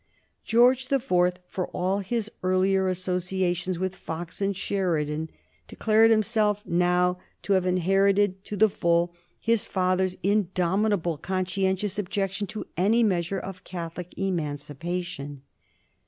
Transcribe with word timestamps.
George 0.43 0.87
the 0.87 0.99
Fourth, 0.99 1.37
for 1.47 1.67
all 1.67 1.99
his 1.99 2.31
earlier 2.41 2.87
associations 2.87 3.77
with 3.77 3.95
Fox 3.95 4.41
and 4.41 4.57
Sheridan, 4.57 5.29
declared 5.67 6.09
himself 6.09 6.65
now 6.65 7.19
to 7.43 7.53
have 7.53 7.67
inherited 7.67 8.43
to 8.45 8.57
the 8.57 8.67
full 8.67 9.13
his 9.39 9.65
father's 9.65 10.17
indomitable 10.23 11.17
conscientious 11.19 11.99
objection 11.99 12.47
to 12.47 12.65
any 12.75 13.03
measure 13.03 13.37
of 13.37 13.63
Catholic 13.63 14.17
Emancipation. 14.17 15.43